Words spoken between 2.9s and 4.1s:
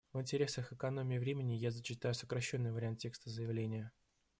текста заявления.